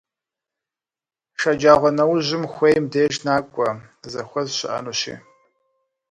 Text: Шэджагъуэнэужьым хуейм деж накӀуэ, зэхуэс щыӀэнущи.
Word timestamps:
Шэджагъуэнэужьым 1.39 2.43
хуейм 2.53 2.85
деж 2.91 3.13
накӀуэ, 3.25 3.69
зэхуэс 4.11 4.49
щыӀэнущи. 4.57 5.15